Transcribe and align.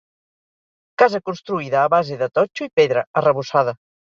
Casa 1.03 1.19
construïda 1.27 1.79
a 1.83 1.91
base 1.97 2.19
de 2.25 2.31
totxo 2.41 2.69
i 2.71 2.75
pedra, 2.81 3.05
arrebossada. 3.23 3.79